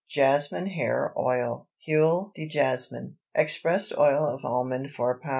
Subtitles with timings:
[0.09, 3.17] JASMINE HAIR OIL (HUILE DE JASMIN).
[3.35, 5.29] Expressed oil of almond 4 lb.